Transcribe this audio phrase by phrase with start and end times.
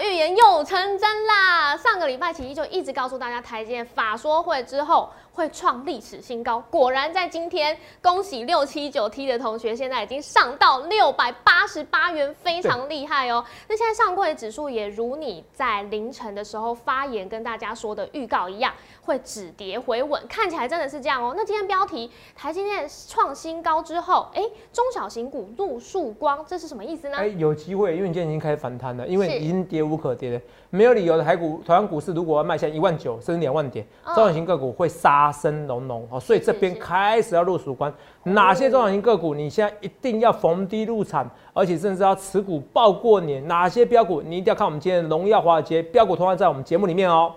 [0.00, 1.63] 预言又成真啦！
[1.76, 6.60] 上个礼拜起就一直告诉大家，台积电法说会之后会创历史新高。
[6.70, 13.44] 果然在今天，恭喜六七九 T 的同学，现在已经上到六百八十八元，非常厉害哦。
[13.68, 21.34] 那现在上柜指数也如你在凌晨的时候发言跟大家说的预告一样，会止跌回稳，看起来真的是这样哦。
[21.36, 27.16] 那今天标题，台积电创新高之后，哎，中小型股露曙光，这是什么意思呢？
[27.18, 30.40] 哎，有机会，因为你今天已经开始反弹了，因为已经跌无可跌了，
[30.74, 31.22] 没有理由的。
[31.22, 37.92] 台股、台湾股市如果要迈向一万九甚至两万点，嗯中小型个股会杀声隆隆哦，所以这边开始要入曙光。
[38.24, 43.46] 哪些中小型个股你现在一定要逢低入场，而且甚至要持股报过年？
[43.46, 47.32] 哪些标股你一定要看我们今天的荣耀华尔街标股通话在我们节目里面哦。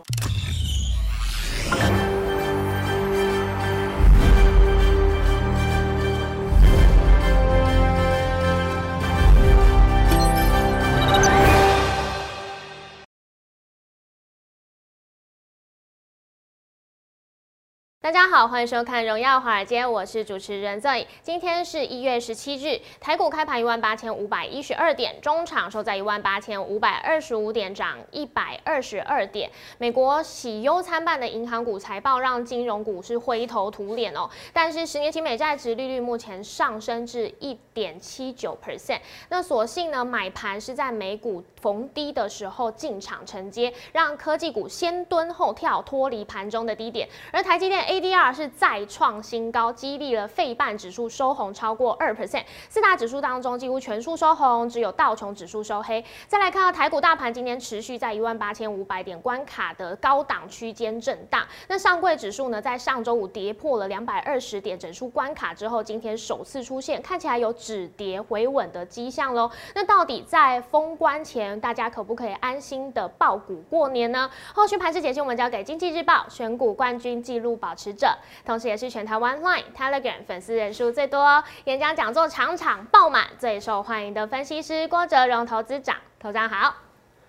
[17.99, 21.05] 大家好，欢迎收看《荣耀华尔街》，我是主持人 Zoe。
[21.23, 29.49] 今天是一月十七日，台股开盘一万八千五百一十二点，中场收在一万八千五百二十五点，涨一百二十二点。
[29.79, 38.99] 美国喜忧参半的银行股财报让金融股是灰头土脸哦，但是十年期美债值利率目前上升至一点七九 percent。
[39.29, 47.09] 那所幸呢，买盘是在美股逢低的时候进场承接，让科技股先蹲后跳，脱离盘中的低点。
[47.33, 52.43] 而台积电 A ADR 是再创新高，激励了费半指数收红超过二 percent。
[52.69, 56.05] 四大指数当中几乎全数收红，只有道琼指数收黑。
[56.27, 61.43] 再来看到台股大盘今天持续在一万八千五百点关卡的高档区间震荡。
[61.67, 69.49] 那上柜指数呢，在上周五跌破了两百二十点整数关卡之后，今天首次出现看起来有止跌回稳的迹象喽。
[69.73, 74.29] 那到底在封关前，大家可不可以安心的爆股过年呢？
[74.53, 85.95] 后续盘势解析我们交给经济日报选股冠军纪录保持者，同时也是全台湾 Line、Telegram 粉丝人数最多、演讲讲座场场爆满、最受欢迎的分析师郭哲荣投资长。
[86.19, 86.73] 头长好，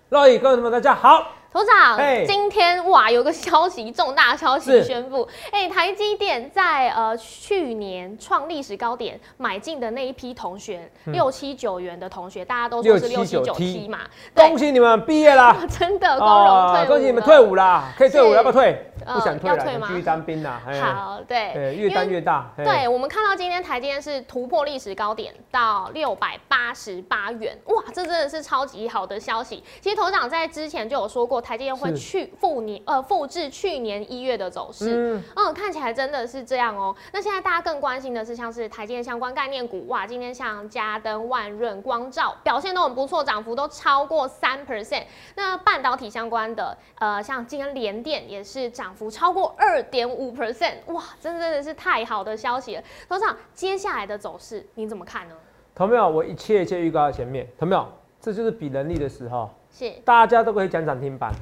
[0.09, 1.38] 各位各位们，大家好。
[1.51, 13.99] 头长，今天哇有个消息，重大消息宣布，哎、台积电在呃去年创历史高点买进的那一批同学，六七九元的同学，大家都说是六七九 679T 嘛，
[14.35, 15.57] 恭喜你们毕业啦！
[15.67, 17.91] 真的光荣退伍、恭喜你们退伍啦！
[17.97, 18.85] 可以退伍，要不要退？
[19.05, 20.61] 呃不想退了，要退吗你继续当兵啦。
[20.67, 22.51] 哎好，对，对，越当越大。
[22.57, 29.63] 哎对，我们看到今天台积电是突破历史高点到六百八十八元，哇，这真的是超级好的消息。
[29.81, 34.93] 其实头长在之前就有说过，台积电会去复年呃复制去年一月的走势。
[34.95, 36.95] 嗯，嗯，看起来真的是这样哦。
[37.11, 45.03] 那现在大家更关心的是，像是台积电相关概念股，哇，今天像嘉登、万润、光照表现都很不错，涨幅都超过三 percent。
[45.35, 52.83] 那半导体相关的，呃，像今天联电也是涨幅超过二点五 percent，哇，真的是太好的消息了。
[53.07, 55.35] 头长，接下来的走势你怎么看呢？
[55.75, 56.09] 同没有？
[56.09, 57.87] 我一切一切预告在前面，同没有？
[58.21, 61.33] 这就是比能力的时候，是大家都可以讲涨停板。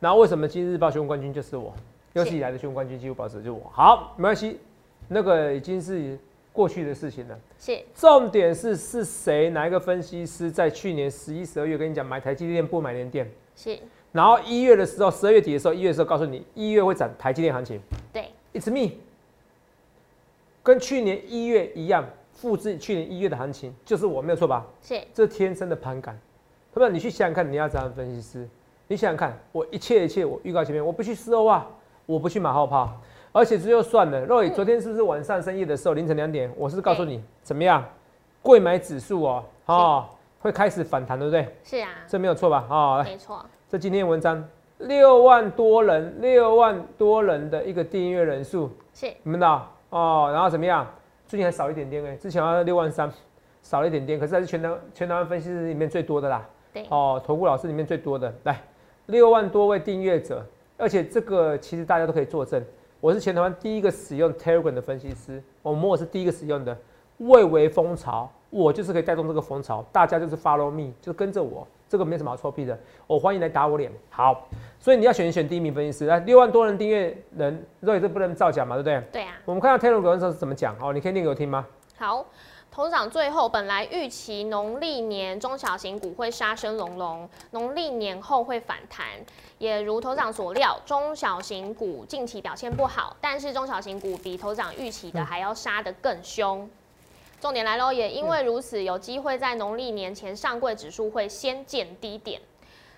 [0.00, 1.72] 然后为什么今日报新闻冠军就是我？
[2.12, 3.70] 有史以来的新闻冠军几乎保持就是我。
[3.72, 4.60] 好，没关系，
[5.08, 6.18] 那个已经是
[6.52, 7.36] 过去的事情了。
[7.58, 13.78] 是重点是是谁哪一个分析师在去年十一、十二月跟你讲买台积电不买联电，是，
[14.12, 17.80] 然后一月的时候，十二月底的时候，一月的时候告诉你一月会涨台积电行情
[18.12, 18.96] 对，，It's me，
[20.62, 24.66] 跟去年一月一样，复制去年一月的行情，就是我没有错吧？
[24.82, 26.18] 是这天生的盘感，
[26.74, 26.88] 那么？
[26.88, 28.48] 你去想想看，你要怎样分析师？
[28.88, 31.66] 你想想看，我一切一切，我预告前面，我不去事后啊，
[32.04, 32.92] 我不去马后炮，
[33.32, 34.24] 而且这就算了。
[34.26, 37.82] 若雨昨天是不是晚上深夜的时候，凌晨两点，我是告诉你怎么样，
[38.42, 40.04] 贵买指数哦，哦，
[40.40, 41.48] 会开始反弹，对不对？
[41.62, 42.66] 是啊，这没有错吧？
[42.68, 44.44] 哦，没错，这今天文章
[44.78, 49.46] 六万多人，六万多人的一个订阅人数，是你们的
[49.88, 50.86] 哦，然后怎么样？
[51.26, 53.10] 最近还少一点点哎，之前要六万三，
[53.62, 56.46] 少了一点点，可是还是全台全台湾分析师里面最多的啦。
[56.72, 58.60] 对，哦，投顾老师里面最多的，来
[59.06, 60.44] 六万多位订阅者，
[60.76, 62.62] 而且这个其实大家都可以作证，
[63.00, 66.76] 我是全台湾第一个使用 Telegram 的分析师，我们我是第一个使用的，
[67.18, 72.76] 蔚为风潮，我就是可以带动这个风潮，大家就是 follow me，就跟着我，这个没什么好臭屁的，
[73.06, 73.88] 我欢迎来打我脸。
[74.10, 74.48] 好，
[74.80, 79.00] 所以你要选一选第一名分析师，来六万多人订阅人，所以这不能造假嘛，对不对？
[79.12, 79.36] 对啊。
[79.44, 81.64] 我们看到 Telegram 的时候是怎么讲哦，你可以念给我听吗？
[81.96, 82.26] 好，
[82.72, 89.06] 头长最后本来预期农历年中小型股会杀声隆隆，农历年后会反弹，
[89.58, 96.68] 也如头长所料，中小型股近期表现不好，但是中小型股比头长预期的还要杀得更凶。
[97.44, 102.40] 重点来喽，也因为如此，有机会在农历年前上柜指数会先见低点。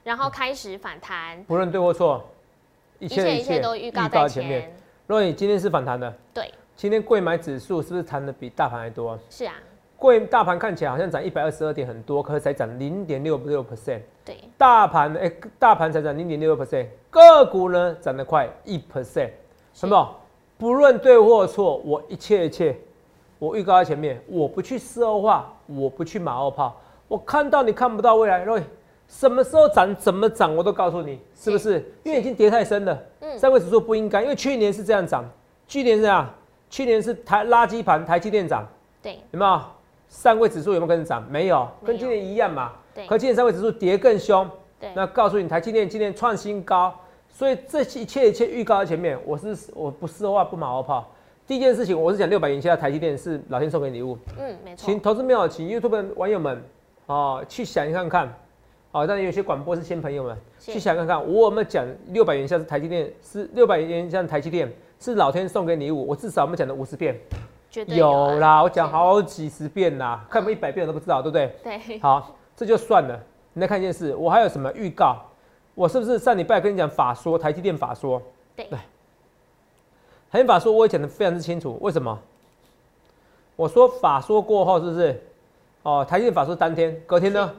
[0.04, 2.24] 然后开始反弹，不论对或错，
[3.00, 4.60] 一一切一切都预告在前面。
[4.60, 4.76] 前。
[5.08, 9.18] 若你今天是反弹的，对，今天贵买指数是不是弹的比大盘还多？
[9.28, 9.54] 是啊，
[9.96, 14.02] 贵大盘看起来好像涨一百二十二点很多，可是才涨零点六六 percent。
[14.24, 15.28] 对，大盘哎、
[15.58, 19.30] 大盘才涨零点六六 percent，个股呢涨得快一 percent，
[19.74, 20.16] 什么？
[20.56, 22.78] 不论对或错，我一切一切，
[23.38, 28.58] 我预告在前面，我不去事后化，我不去马后炮，我看到你看不到未来，若
[29.06, 31.92] 什么时候涨怎么涨，我都告诉你，是不是？
[32.02, 35.24] 因为已经跌太深了，嗯三位指数不应该，因为去年是这样涨，
[35.68, 36.28] 去年是这样，
[36.70, 38.66] 去年是台垃圾盘，台积电涨，
[39.02, 39.60] 对，有没有？
[40.08, 41.24] 上位指数有没有跟着涨？
[41.28, 42.72] 没有，跟今年一样嘛。
[42.94, 44.48] 对可今年上位指数跌更凶。
[44.80, 46.94] 对，那告诉你，台积电今年创新高，
[47.28, 51.12] 所以这一切一切预告在前面，我是我不事后话不马后炮。
[51.46, 54.84] 第一件事情，我是讲六百元以下的台积电是老天送给你礼物，嗯，没错。
[54.84, 56.60] 请，投资朋友，请 YouTube 的网友们
[57.06, 58.34] 哦去想一看看，
[58.90, 67.16] 哦，但有些广播是新朋友们去想看看，我有没有讲六百元以下是台积电是六百元以下的台积电是老天送给你礼物，我至少我们讲了五十遍，
[67.86, 68.34] 有啊。
[68.34, 71.54] 啦，我讲好几十遍啦，看不一百遍我都不知道，对不对？
[71.62, 73.16] 对，好，这就算了。
[73.52, 75.16] 你再看一件事，我还有什么预告？
[75.76, 78.20] 我是不是上礼拜跟你讲法说台积电法说？
[78.56, 78.66] 对
[80.30, 81.78] 台积电法说我也讲的非常之清楚。
[81.80, 82.18] 为什么？
[83.54, 85.22] 我说法说过后是不是？
[85.82, 87.50] 哦，台积电法说当天，隔天呢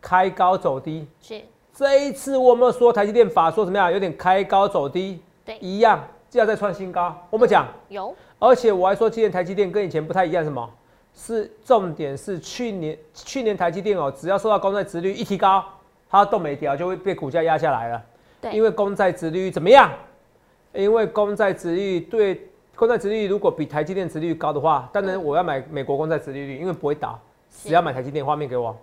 [0.00, 1.06] 开高走低。
[1.22, 1.40] 是，
[1.72, 3.92] 这一次我有没有说台积电法说怎么样？
[3.92, 7.16] 有点开高走低，对一样，就要再创新高。
[7.30, 10.68] 我们讲，有，而且我还说今年台积电跟以前不太一样，什么？
[11.14, 15.64] 是重点是去年去年台积电哦，只要受到公债殖率一提高，
[16.10, 18.02] 它动没掉就会被股价压下来了。
[18.40, 19.90] 对，因为公债殖率怎么样？
[20.72, 27.18] 因为公债殖率对公债殖率如果比台积电殖率高的话，当然我要买美国公债殖利率，因为不会倒，
[27.50, 28.24] 只要买台积电。
[28.24, 28.76] 画面给我。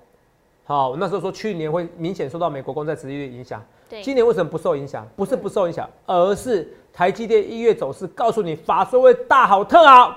[0.66, 5.08] 好，我那时候说去年会明显受到美国公债殖利率影响，对，今年为什么不受影响？
[5.16, 10.14] 不是不受影响，而是台积电一月走势告诉你，法说会大好特好，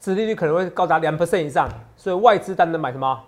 [0.00, 3.20] 殖利率可能会高达两 percent 以上，所以外资当然买什么？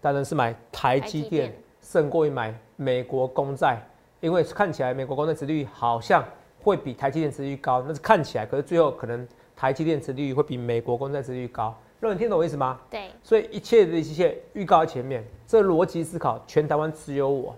[0.00, 3.84] 当然是买台积电台积电，胜过于买美国公债，
[4.20, 6.24] 因为看起来美国公债殖利率好像
[6.64, 11.76] 会比台积电殖利率高，那是看起来，可是最后可能台积电殖利率会比美国公债殖利率高。
[12.00, 12.80] 那你听懂我意思吗？
[12.90, 17.54] 对，所以一切的一切预告在前面，这逻辑思考，全台湾只有我。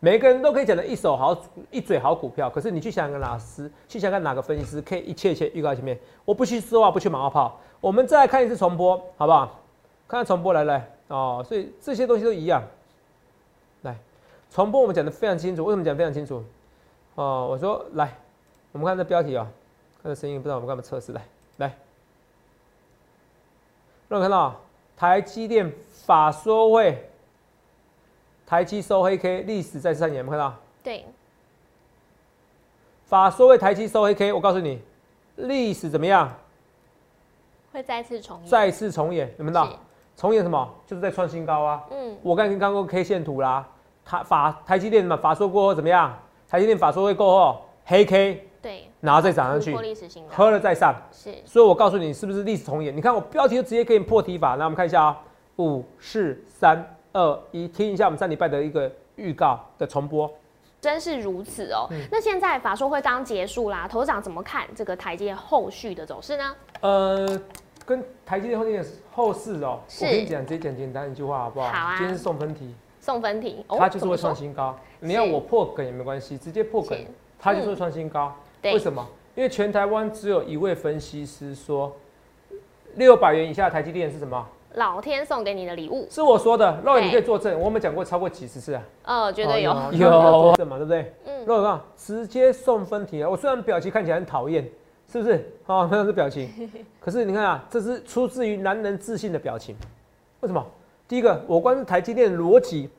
[0.00, 1.36] 每个人都可以讲的一手好
[1.70, 5.98] 一嘴好股票，可是你去想想看哪师，去想想看哪个分析师可以一切一切预告在前面。
[6.24, 7.60] 我不去说话，不去马后炮。
[7.80, 9.46] 我们再来看一次重播，好不好？
[10.06, 12.62] 看看重播来来哦，所以这些东西都一样。
[13.82, 13.96] 来，
[14.50, 16.44] 重播我们讲的非常清楚，为什么讲得非常清楚？
[17.16, 18.16] 哦，我说来，
[18.72, 19.46] 我们看这标题啊、
[20.02, 21.22] 看这声音，不知道我们干嘛测试来
[21.56, 21.74] 来。
[24.08, 24.54] 让我看到
[24.96, 25.72] 台积电
[26.04, 27.10] 法说会，
[28.46, 30.56] 台积收黑 K 历史再次上演，有没有看到？
[30.82, 31.04] 对，
[33.06, 34.80] 法说会台积收黑 K，我告诉你，
[35.36, 36.32] 历史怎么样？
[37.72, 39.78] 会再次重演，再次重演，有没有看到？
[40.16, 40.74] 重演什么？
[40.86, 41.86] 就是在创新高啊！
[41.90, 43.68] 嗯，我刚刚过 K 线图啦，
[44.04, 46.18] 台法台积电嘛，法说过后怎么样？
[46.48, 48.47] 台积电法说会过后黑 K，对，
[49.00, 49.74] 然后再涨上去
[50.28, 52.96] 喝了再上，是，所以我告诉你，是不是历史重演？
[52.96, 55.20] 你看我标题就直接给你破题法，那我们看一下啊、
[55.56, 60.28] 五、四、三、二、一，听一下我们上礼拜的一个预告的重播。
[60.80, 61.88] 真是如此哦。
[61.90, 66.54] 嗯那现在法说会刚结束啦，头长怎么看这个台阶后续的走势呢？
[66.80, 67.40] 呃，
[67.84, 71.68] 跟台积电后面后市哦，是我跟你讲，直接讲简单一句话好不好？
[71.68, 74.76] 好啊今天是送分题，送分题，哦它就是会创新高。
[75.00, 77.06] 你要我破梗也没关系，直接破梗是，
[77.40, 78.32] 它就是会创新高。
[78.62, 79.06] 对为什么？
[79.34, 81.94] 因为全台湾只有一位分析师说，
[82.96, 84.46] 六百元以下的台积电是什么？
[84.74, 88.82] 老天送给你的礼物，是我说的，肉对你可以作证，我们讲过超过几十次啊。
[89.02, 91.14] 呃，绝对有，哦有证嘛，对不对？
[91.24, 93.28] 嗯，肉啊，直接送分题啊！
[93.28, 94.62] 我虽然表情看起来很讨厌，
[95.10, 95.50] 是不是？
[95.66, 99.74] 哦， 那是表情，可是你看啊，这是出自于男人自信的表情。
[100.40, 100.64] 为什么？
[101.08, 102.90] 第一个，我光是台积电的逻辑，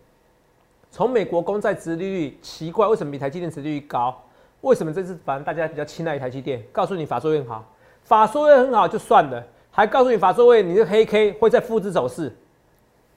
[0.89, 4.19] 从美国公债殖利率奇怪，为什么比台积电殖利率高？
[4.61, 6.61] 为什么这次反正大家比较青睐台积电？
[6.71, 7.63] 告诉你法说会很好，
[8.03, 12.35] 法说会很好就算了，还告诉你法说会你的黑 K 会在复制走势，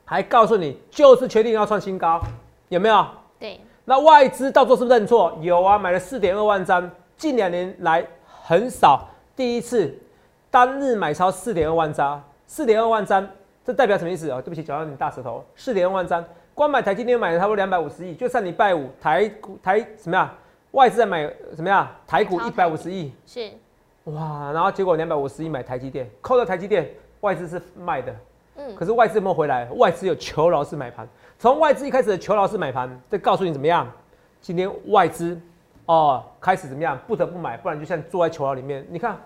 [0.05, 2.21] 还告诉你就是确定要创新高，
[2.69, 3.07] 有没有？
[3.41, 5.37] 对，那外资到时候是不是认错？
[5.41, 9.93] 有啊，买了四点二万张，近两年来很少，第一次
[10.49, 13.29] 单日买超四点二万张，四点二万张，
[13.65, 14.41] 这代表什么意思哦？
[14.41, 19.29] 对不起，讲到你大舌头，四点二万张，光买台积电买了差不多两百五十亿，就上礼拜五台
[19.61, 20.33] 台什么呀？
[20.73, 21.23] 外资在买
[21.55, 21.91] 什么呀？
[22.07, 23.50] 台股一百五十亿，是，
[24.05, 28.14] 哇，然后结果两百五十亿买台积电，扣掉台积电，外资是卖的，
[28.57, 29.69] 嗯，可是外资有没有回来？
[29.76, 31.07] 外资有求饶式买盘，
[31.38, 33.87] 从外资一开始的求饶式买盘，再告诉你怎么样？
[34.41, 35.38] 今天外资
[35.85, 36.99] 哦开始怎么样？
[37.07, 38.85] 不得不买，不然就像坐在求饶里面。
[38.88, 39.19] 你看，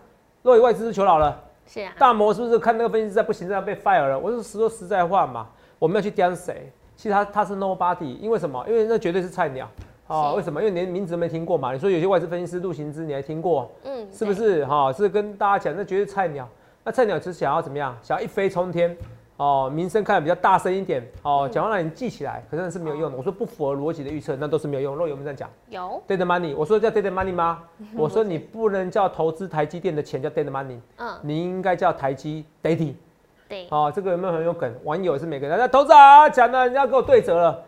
[0.42, 4.18] 若以外资是求饶了，是啊，大摩是不是看那个分析师在不行，这样被 fire 了？
[4.18, 5.48] 我是说实在话嘛，
[5.78, 6.72] 我们要去刁谁？
[6.96, 8.64] 其实他他是 nobody，因为什么？
[8.66, 9.68] 因为那绝对是菜鸟。
[10.08, 10.60] 哦，为什么？
[10.60, 11.72] 因为连名字都没听过嘛。
[11.72, 13.70] 你说有些外资分析师陆行之，你还听过？
[13.84, 14.64] 嗯，是不是？
[14.66, 16.48] 哈，是跟大家讲，那绝对菜鸟。
[16.84, 17.96] 那菜鸟只是想要怎么样？
[18.02, 18.96] 想要一飞冲天，
[19.36, 23.18] 哦，名声看得比较大声一点，哦，讲话让你记起来，可是那是没有用的。
[23.18, 24.94] 我说不符合逻辑的预测，那都是没有用。
[24.94, 25.50] 若有没有这样讲？
[25.68, 26.00] 有。
[26.06, 27.64] Dead money，我说叫 dead money 吗？
[27.98, 32.94] 我说你不能叫投资台积电的钱叫 dead money，嗯，你应该叫台积 daddy。
[33.48, 33.66] 对。
[33.70, 34.72] 哦，这个有没有很有梗？
[34.84, 37.60] 网友是每个人，那投资啊，讲的人家给我对折了。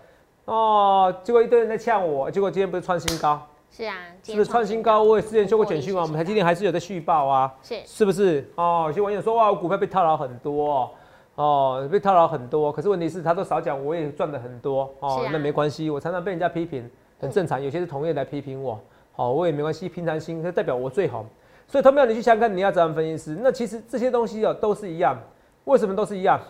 [0.48, 3.46] 哦，结果一堆人在呛我，结果今天不是创新高？
[3.70, 5.02] 是啊，是不是创新高？
[5.02, 7.76] 我也之前修过简讯嘛，我们台积电还是有在续报啊，是。
[7.84, 8.50] 是不是？
[8.54, 10.90] 哦，有些网友说哇，我股票被套牢很多，
[11.34, 16.90] 哦，被套牢很多，可是问题是他都少讲，我也赚的很多，哦，那没关系，我常常被人家批评，
[17.20, 18.80] 很正常，有些是同业来批评我，
[19.12, 21.26] 好，我也没关系，平常心，这代表我最好，
[21.66, 25.14] 所以同样你去想看你要怎样分析师，那其实这些东西哦都是一样，
[25.64, 26.40] 为什么都是一样？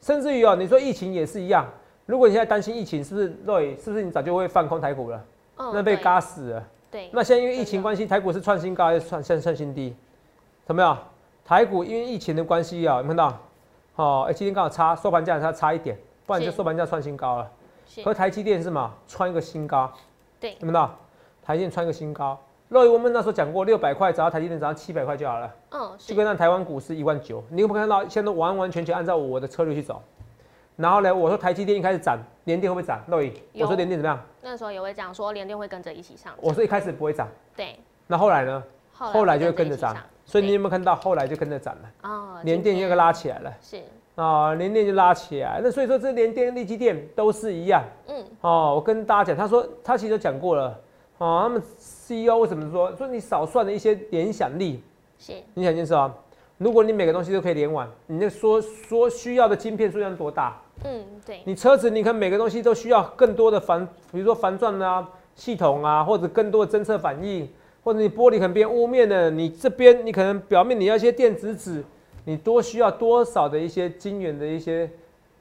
[0.00, 1.66] 甚至于哦，你说疫情也是一样。
[2.12, 3.74] 如果你现在担心疫情，是不是对？
[3.78, 5.24] 是不是你早就会放空台股了？
[5.56, 6.62] 那被嘎死了。
[6.90, 7.08] 对。
[7.10, 9.96] 那现在因为疫情关系，台股是创新高还是创现创新低？
[10.66, 10.98] 怎么样？
[11.42, 13.40] 台股因为疫情的关系啊，有看到？
[13.96, 17.50] 哦，哎，今天刚好差收盘价差差一点，不然就收盘价创新高了。
[18.04, 18.92] 和台积电是嘛？
[19.08, 19.90] 创一个新高。
[20.38, 20.50] 对。
[20.60, 20.94] 有看到？
[21.42, 22.38] 台积电创一个新高。
[22.68, 25.50] 若我们那时候讲过，六百块，只要台积电只要七百块就好了。
[25.70, 25.90] 嗯。
[25.96, 28.02] 就跟那台湾股市一万九，你有没有看到？
[28.02, 30.02] 现在都完完全全按照我的策略去走。
[30.76, 31.14] 然后呢？
[31.14, 33.00] 我说台积电一开始涨，联电会不会涨？
[33.08, 34.20] 洛伊，我说联电怎么样？
[34.40, 36.32] 那时候也会讲说联电会跟着一起上。
[36.40, 37.28] 我说一开始不会涨。
[37.54, 37.78] 对。
[38.06, 38.62] 那后来呢？
[38.92, 39.96] 后来就会跟着涨。
[40.24, 41.90] 所以你有没有看到后来就跟着涨了？
[42.02, 42.40] 哦。
[42.42, 43.52] 联电又拉起来了。
[43.60, 43.82] 是。
[44.14, 45.60] 啊，联电就拉起来。
[45.62, 47.84] 那所以说这联电、力积电都是一样。
[48.08, 48.24] 嗯。
[48.40, 50.80] 哦，我跟大家讲，他说他其实讲过了。
[51.18, 54.82] 哦，他们 CEO 为什么说说你少算了一些联想力？
[55.18, 55.34] 是。
[55.54, 56.12] 你想件事啊？
[56.58, 60.60] 如果你每个东西都可以连网，你那说说需要的晶片数量多大？
[60.84, 61.40] 嗯，对。
[61.44, 67.48] 你车子，你看每个东西都需要更多的防，比如说防撞啊系统啊，或者更多的侦测反应，
[67.82, 71.84] 或者你玻璃可能变雾面的，你这边你可能表面你要一些电子纸，
[72.24, 74.90] 你多需要多少的一些晶圆的一些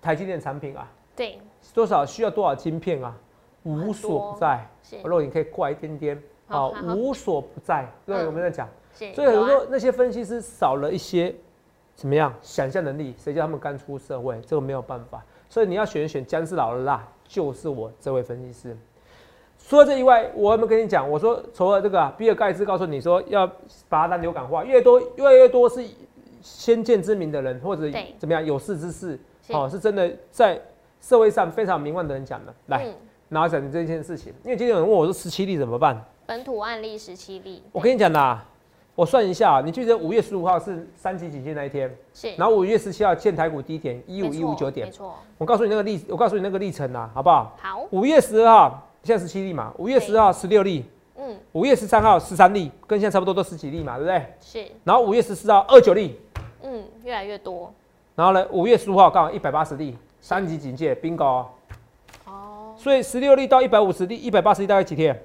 [0.01, 0.89] 台积电产品啊？
[1.15, 1.39] 对。
[1.73, 3.15] 多少需要多少晶片啊？
[3.63, 4.67] 无所不在。
[5.03, 7.87] 如果你可以过来一点点，好，无所不在。
[8.07, 8.67] 各位有没有在讲？
[9.13, 11.33] 所以很多那些分析师少了一些
[11.95, 14.41] 怎么样想象能力，谁叫他们刚出社会？
[14.41, 15.23] 这个没有办法。
[15.51, 18.77] 所以你要选选僵尸老的啦，就是我这位分析师。
[19.67, 21.07] 除了这以外，我有没有跟你讲？
[21.07, 23.45] 我说除了这个，比尔盖茨告诉你说要
[23.89, 25.85] 把它当流感化，越多越来越多是
[26.41, 30.57] 先见之明的人，或者怎么样有识之士，哦，是真的在
[31.01, 32.55] 社会上非常名望的人讲的。
[32.67, 32.87] 来，
[33.27, 36.01] 然后讲这件事情，因为今天有人问我说十七例怎么办？
[36.25, 38.47] 本土案例十七例，我跟你讲啦。
[38.93, 42.33] 我算一下，你记得五月十五号是三级警戒那一天，是。
[42.35, 45.15] 然后五月十七号建台股低点一五一五九点，没错。
[45.37, 47.57] 我告诉你那个历，我告诉你那个历程啊，好不好？
[47.61, 47.87] 好。
[47.91, 50.85] 五月十二号现在十七例嘛，五月十二号十六例，
[51.17, 51.37] 嗯。
[51.53, 54.25] 五月十三号十三例，跟现在差不多都十几例嘛，对不对？
[54.41, 54.71] 是。
[54.83, 56.19] 然后五月十四号二九例，
[56.61, 57.73] 嗯，越来越多。
[58.15, 61.45] 然后呢，五月十五号刚好一百八十例，三级警戒，bingo。
[62.25, 62.75] 哦。
[62.77, 65.17] 所以十六例到一百五十例，一百八十例大概几天？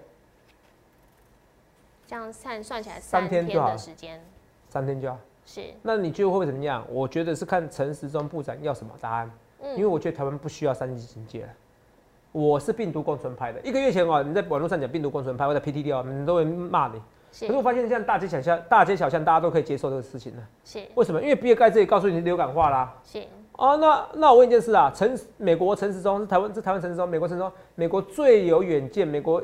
[2.07, 4.21] 这样算算起来三天的时间。
[4.69, 6.85] 三天就要是，那你觉得会不会怎么样？
[6.91, 9.31] 我觉得是看陈时中部长要什么答案。
[9.63, 11.49] 嗯，因为我觉得台湾不需要三级警戒了。
[12.33, 17.01] 我是病毒共存派的，一个月前哦，你在网络上讲病毒共存派或者 PTT 哦，人都会骂你。
[17.41, 20.43] 可是我发现现在大街小巷、大街小巷大家都可以接受这个事情了。
[20.65, 20.87] 是。
[20.95, 21.23] 为什么？
[21.23, 22.95] 因为比尔盖茨也告诉你流感化啦。
[23.05, 23.23] 是。
[23.57, 29.43] 哦，那那我问一件事啊，陈美国陈时中是台湾是台湾陈时中，美国陈时中，美国最有远见，美国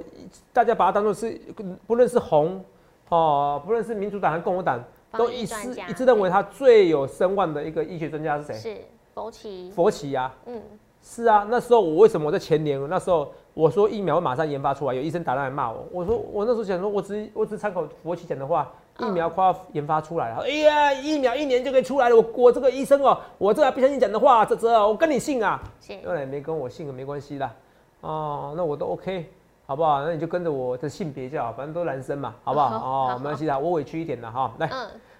[0.52, 1.40] 大家把它当做是
[1.86, 2.62] 不论是红。
[3.08, 5.54] 哦，不论是民主党还是共和党，都一致
[5.86, 8.54] 一致认为他最有声望的一个医学专家是谁？
[8.54, 8.76] 是
[9.12, 9.70] 佛奇。
[9.70, 10.62] 佛奇呀，嗯，
[11.02, 11.46] 是啊。
[11.50, 20.42] 那时候我为什么我在前年那时候我说疫苗会马上研发出来，有医生打电话骂我，我说我那时候想说，我只我只参考佛奇讲的话，疫苗快要研发出来了。
[20.42, 25.60] 哎呀，疫苗一年就可以出来了，我我这个医生哦，我这还不相信讲的话，这这我跟你信啊？
[26.04, 27.52] 当然没跟我信没关系啦。
[28.00, 29.32] 哦，那我都 OK。
[29.64, 30.04] 好不好？
[30.04, 32.76] 那你就跟着我的性别叫，反正都男生嘛，好不好？
[32.76, 34.52] 哦，没关系的，我委屈一点的哈。
[34.58, 34.68] 来，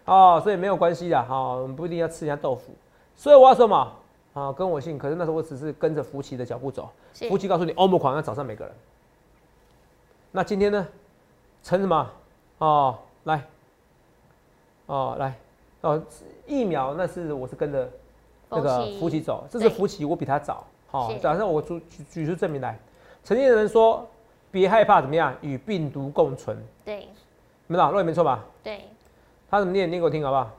[0.04, 2.72] 哦，所以没有关系的哈，我们不一定要吃人家豆腐。
[3.14, 3.92] 所以我要说嘛，
[4.34, 6.90] 啊，跟我姓，可是那时候我只是跟着福奇的脚步走。
[7.28, 8.74] 福奇告诉你，欧姆狂要找上每个人。
[10.32, 10.86] 那今天呢？
[11.62, 12.10] 成什么？
[12.58, 13.42] 哦，来，
[14.86, 15.34] 哦，来，
[15.82, 16.02] 哦，
[16.46, 17.90] 疫苗那是我是跟着
[18.48, 20.64] 那个福奇走，这是福奇，我比他早。
[20.90, 22.78] 好，是假设我举举举出证明来，
[23.24, 24.06] 曾经有人说
[24.50, 27.08] 别害怕怎么样，与病毒共存，对
[27.66, 28.44] 没错，若没错吧？
[28.62, 28.82] 对。
[29.50, 29.88] 他怎么念？
[29.90, 30.50] 念给我听好不好？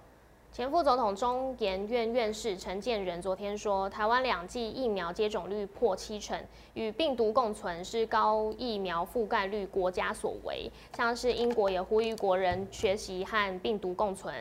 [0.54, 6.40] 前副总统中研院院士陈建仁昨天说，台湾两剂疫苗接种率破七成，
[6.76, 10.72] 与病毒共存是高疫苗覆盖率国家所为。
[10.96, 14.32] 像是英国也呼吁国人学习和病毒共存。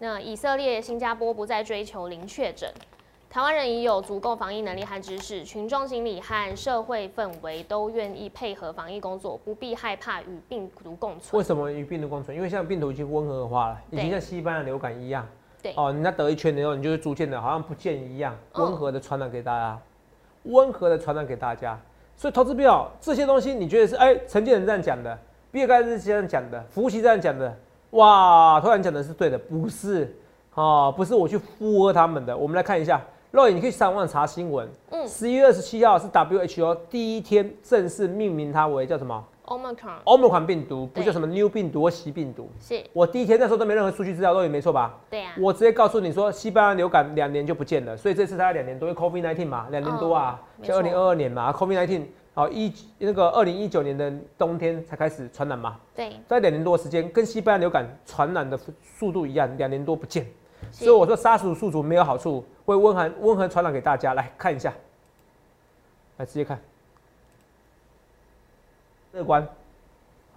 [0.00, 2.70] 那以色列、新加坡不再追求零确诊，
[3.30, 11.38] 台湾人已有足够防疫能力和知识，群众心理和社会氛围都愿意配合防疫工作，不必害怕与病毒共存。
[11.38, 12.36] 为什么与病毒共存？
[12.36, 15.26] 因为现在病毒已经温和化了，已经像西班牙流感一样。
[15.64, 15.72] 对。
[15.76, 19.78] 哦，你那得一圈以后，你就会逐渐的好像不见一样，嗯温和的传染给大家，
[20.42, 21.80] 温和的传染给大家。
[22.14, 25.18] 所以投资票这些东西，你觉得是哎，陈建仁这样讲的，
[25.50, 27.56] 比尔盖茨这样讲的，福奇这样讲的，
[27.92, 30.14] 哇，突然讲的是对的，不是
[30.54, 32.36] 哦，不是我去附和他们的。
[32.36, 35.08] 我们来看一下，肉眼你可以上网查新闻，嗯。
[35.08, 42.50] 十一月二十七号是 WHO 第一天正式命名它为叫什么 Omicron Omicron 病毒，不对叫什么 New 病毒或习病毒。
[42.60, 42.82] 是。
[42.92, 44.98] 我第一天那时候都没任何数据资料，都也没错吧？
[45.10, 52.02] 对啊，我直接告诉你说，西班牙流感两年就不见了，所以这次它两年多，因为 COVID 19嘛，两年多啊，就二零二二年嘛，COVID 19
[52.34, 58.58] 好一那个二零一九年的冬天才开始传染嘛，对，在两年多的时间，跟西班牙流感传染的
[58.98, 60.26] 速度一样，两年多不见，
[60.72, 64.72] 所以我说杀死宿主没有好处，会温寒温和传染给大家，来看一下，
[66.16, 66.58] 来直接看，
[69.14, 69.46] 乐观，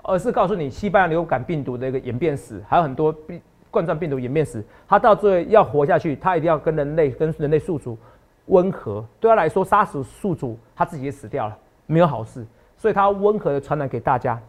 [0.03, 3.41] 而是告诉你西班牙流感病毒的一个演变史，还有很多病
[3.71, 7.97] 冠状病毒演变史，它到最后要活下去，它一定要跟人类跟人类宿主
[8.45, 11.57] 温和，对他来说杀死宿主，他自己也死掉了，
[11.87, 12.45] 没有好事，
[12.77, 14.39] 所以他温和的传染给大家。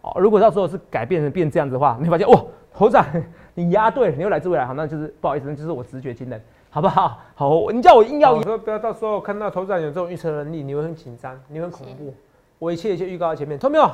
[0.00, 3.04] 哦，如果到时候是改变成变这样子的话，你会发现哇，头长
[3.52, 7.20] 你押对了，你又来自未来，好，那就是不好意思，那就是我直觉惊人，好不好？
[7.34, 12.14] 好，你叫我硬要，我说不要到时候看到头长有这种预测能力，你会很紧张，你会很恐怖。
[12.60, 13.90] 我一切一切预告在前面，看到没有？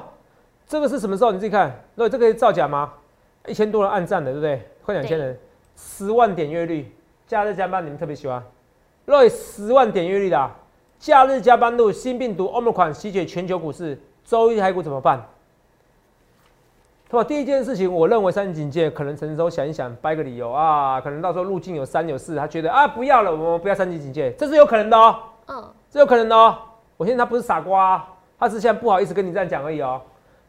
[0.66, 1.30] 这个是什么时候？
[1.30, 2.92] 你自己看，那这个是造假吗？
[3.46, 4.69] 一千多人按赞的，对不对？
[4.84, 5.38] 快两千人，
[5.76, 6.93] 十万点阅率，
[7.28, 8.43] 假日加班你们特别喜欢，
[9.04, 10.50] 那十万点阅率的啊、
[10.99, 15.25] 假日加班路新病毒 Omicron 席卷全球股市，周一台股怎么办？
[17.08, 17.23] 对吧？
[17.23, 26.58] 第一件事情，我认为三级警戒可能陈州想一想，掰个理由啊，可能到时候路径有三有四，他觉得啊不要了，我们不要三级警戒，这是有可能的哦，嗯，这有可能的哦。
[26.97, 30.00] 我现在他不是傻瓜、啊，他是现在不好意思跟你这样讲而已哦。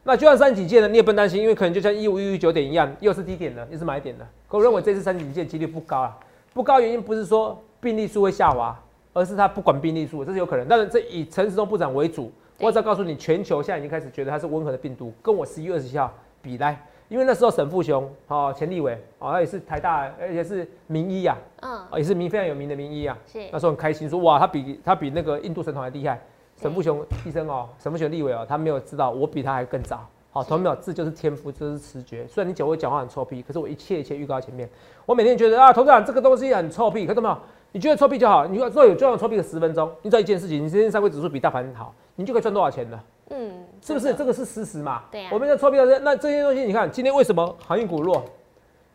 [0.04, 4.26] 那就算三级警戒呢，你也不用担心，因为可能就像一五一五九点一样，又是低点的，又是买点的。
[4.48, 6.16] 可我认为这次三级警戒几率不高啊，
[6.54, 8.78] 不高原因不是说病例数会下滑，
[9.12, 10.66] 而是他不管病例数，这是有可能。
[10.66, 23.18] 但是这以陈时中部长为主，我只要告诉你，全球现在已经开始觉得它是温和的病毒，跟我十一月二十七号比来，因为那时候沈富雄哦，钱立伟哦，他也是台大，而且是名医啊，嗯，哦也是名非常有名的名医啊。
[23.30, 26.18] 是那时候很开心，说哇，他比他比那个印度神童还厉害。
[26.58, 30.06] 对沈富雄医生哦，沈富雄立委哦，他没有知道我比他还更早。
[30.30, 32.26] 好，是同没有，这就是天赋，这就是直觉。
[32.26, 34.68] 虽然你讲我讲话很臭屁，可是我一切一切预告前面。
[35.06, 37.38] 我每天觉得啊，董事长这个东西很臭屁，看到没有，
[37.72, 38.46] 你觉得臭屁就好。
[38.46, 44.12] 你如果有就让臭屁个十分钟，你知道一件事情，你今天上柜指数比大盘好，你就可以赚多少钱了，嗯，是不是？
[44.12, 45.04] 这个是事实嘛？
[45.10, 48.22] 对啊我们在臭屁的那这些东西，你看今天为什么航运股弱？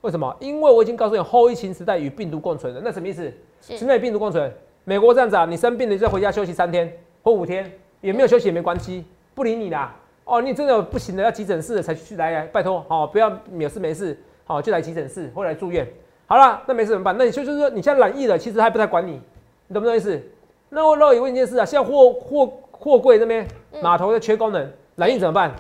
[0.02, 0.36] 为什么？
[0.39, 2.82] 因为我已经告诉你，后疫情时代与病毒共存了。
[2.84, 3.23] 那什么意思？
[3.62, 9.95] 是现在病毒共存，美国这样子啊，你生病了就要回家休息三天或五天，也没有休息也没关系，不理你啦。
[10.25, 15.88] 哦，你真的不行了，要急诊室了才去来来，拜托，哦，不要有事没事，好、就来急诊室或来住院。
[16.27, 17.15] 好了，那没事怎么办？
[17.17, 19.21] 那你就就是说你现在染疫了，其实他也不太管你，
[19.67, 20.21] 你懂不懂意思？
[20.69, 23.47] 那我那我也问一件事啊，现在货货货柜那边
[23.81, 25.53] 码头在缺工人，染疫怎么办？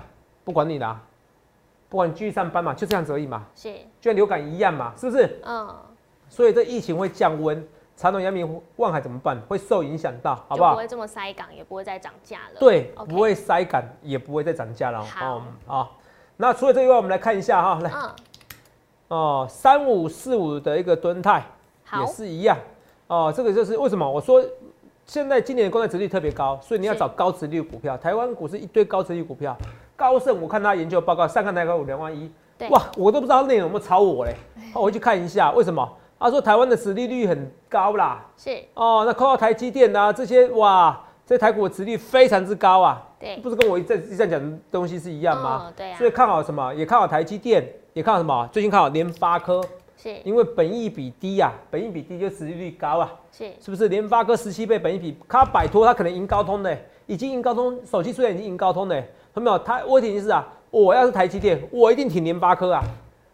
[0.43, 1.01] 不管你啦，
[1.89, 3.71] 不管你继续上班嘛，就这样子而已嘛，是，
[4.01, 5.39] 就像流感一样嘛，是不是？
[5.45, 5.75] 嗯，
[6.29, 7.65] 所以这疫情会降温，
[7.95, 9.39] 长隆、阳明、万海怎么办？
[9.47, 10.71] 会受影响到，好不好？
[10.71, 12.59] 不会这么塞港，也不会再涨价了。
[12.59, 15.03] 对不会塞港，也不会再涨价了。
[15.03, 15.91] 好哦好
[16.35, 18.09] 那除了这个以外，我们来看一下哈，来嗯，
[19.09, 21.43] 哦，三五四五的一个吨态
[21.99, 22.57] 也，是一样
[23.07, 23.31] 哦。
[23.33, 24.43] 这个就是为什么我说
[25.05, 27.95] 现在今年的公债殖率特别高，所以你要找高殖率股票。
[27.95, 29.55] 台湾股市一堆高殖率股票，
[29.95, 32.29] 高盛我看他研究报告，上看台高五两万一，
[32.71, 34.35] 哇，我都不知道内容有没有炒我嘞。
[34.73, 35.87] 哦 我回去看一下，为什么？
[36.23, 45.63] 他说台湾的殖利率很高啦，是，哦，那扣到台积电啊这些，哇，这台股的殖率非常之高啊，对，不是跟我一再一再讲的东西是一样吗？
[45.65, 46.73] 嗯对啊所以看好什么？
[46.75, 48.47] 也看好台积电，也看好什么？
[48.53, 49.61] 最近看好联发科，
[49.97, 53.89] 是因为本益比低啊，本益比低就殖利率高啊，是，是不是？
[53.89, 58.95] 联发科十七倍本益比，它摆脱它可能赢高通的，已经赢高通，手机虽然已经赢高通的，
[59.35, 59.59] 看到没有？
[59.59, 62.81] 它问题是啊，我要是台积电，我一定挺联发科啊。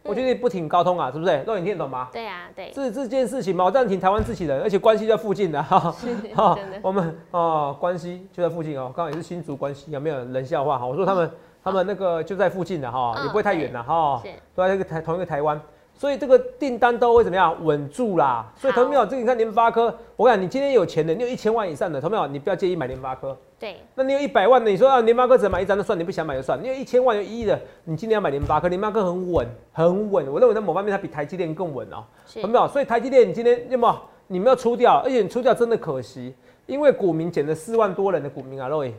[0.09, 1.43] 我觉得不挺高通啊，是不是？
[1.45, 2.09] 肉你听得懂吗？
[2.11, 5.79] 对啊，对，这这件事情嘛，我这样挺台湾自己人，而且关系在附近的哈。
[5.79, 6.79] 哈，真的。
[6.81, 10.85] 我们哦，关系就在附近哦，刚好也是新竹关系，有没有人笑话哈？
[10.85, 11.31] 我说他们
[11.63, 14.21] 他们那个就在附近的哈，也不会太远的哈，
[14.55, 15.61] 都在一个台同一个台湾。
[15.99, 18.49] 所以这个订单都会怎么样稳住啦？
[18.55, 23.37] 所以投票这个你看联发科，我讲你今天有钱的，你有一千万以上的投票，你不要介意买联发科。
[23.59, 23.75] 对。
[23.95, 26.57] 那你有一百万的，你说啊联发科只能买一张就算，你不想买就算。
[26.63, 30.25] 你有一千万有一亿的，你今天要买联发科，联发科很稳，很稳。
[30.31, 32.01] 我认为在某方面它比台积电更稳哦。
[32.35, 32.65] 有没有？
[32.69, 33.99] 所以台积电你今天有没有？
[34.27, 36.33] 你们要出掉，而且你出掉真的可惜，
[36.65, 38.95] 因为股民减了四万多人的股民啊，各位。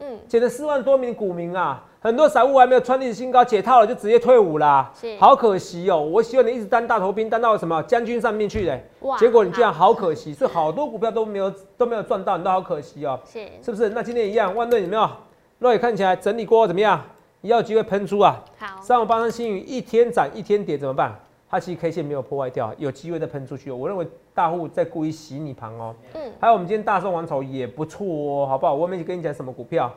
[0.00, 0.18] 嗯。
[0.26, 1.84] 减了四万多名股民啊。
[2.00, 6.00] 很多散户还没有创历史新高，解套了就直接退伍啦，好可惜哦！
[6.00, 13.88] 我希望你一直当大头兵，当到什么将军上面去嘞，结果你居然好可惜，所以好多股票都没有都没有赚到，你都好可惜哦，是是不是？
[13.88, 15.10] 那今天一样，万润有没有？
[15.58, 17.02] 若也看起来整理过后怎么样？
[17.40, 18.44] 你要机会喷出啊！
[18.58, 21.18] 好，三五八三新宇一天涨一天跌怎么办？
[21.50, 23.72] 它其实 K 线没有破坏掉，有机会再喷出去。
[23.72, 24.06] 我认为
[24.38, 25.92] 大户在故意洗你盘哦。
[26.14, 28.72] 嗯，还有我们今天大宋王朝也不错哦，好不好？
[28.72, 29.92] 我没跟你讲什么股票。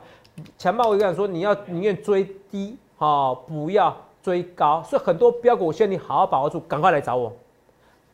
[0.58, 4.82] 强暴我跟你说，你要宁愿追低，哈，不要追高。
[4.82, 7.32] 所以很多标股，我希望你好好把握住，赶快来找我，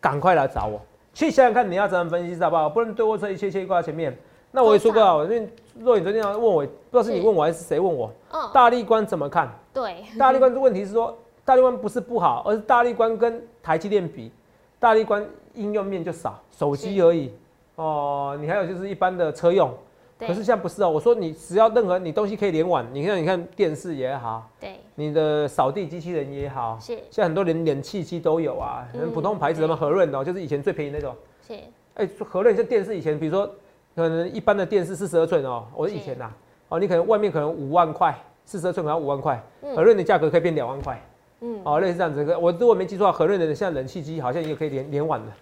[0.02, 0.78] 赶快来找我。
[1.14, 2.68] 去想想看，你要怎么分析，好不好？
[2.68, 4.14] 不能对我说一切一切挂在前面。
[4.50, 8.12] 那我也说过啊，因为若你昨天要问我，不知道是你问我还是谁问我，
[8.52, 9.48] 大力关怎么看？
[9.72, 14.30] 对，大力关的问题是说，大力关不是不好，而是大力关跟台积电比，
[14.78, 17.32] 大力关应用面就少，手机而已。
[17.76, 19.72] 哦，你还有就是一般的车用。
[20.18, 31.14] 可是现在不是哦，我说你只要任何你东西可以连网，你看你看电视也好，对，你的扫地机器人也好，是，现在很多连连气机都有啊，很普通牌子什么和润哦，就是以前最便宜那种，
[31.46, 31.54] 是，
[31.94, 33.48] 哎，和润像电视以前，比如说
[33.94, 36.28] 可能一般的电视四十二寸哦，我以前呐，
[36.68, 38.12] 哦，你可能外面可能五万块，
[38.44, 39.40] 四十二寸可能五万块，
[39.76, 41.00] 和润的价格可以变两万块，
[41.40, 45.32] 嗯，哦，类似这样子，我如果没记错，和润的像冷气机好像也可以连连网的。